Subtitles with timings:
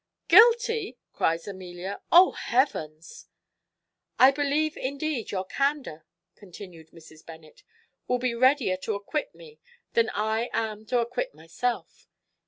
[0.27, 2.01] "Guilty!" cries Amelia.
[2.11, 3.27] "O Heavens!"
[4.17, 7.23] "I believe, indeed, your candour," continued Mrs.
[7.23, 7.61] Bennet,
[8.07, 9.59] "will be readier to acquit me
[9.93, 12.07] than I am to acquit myself.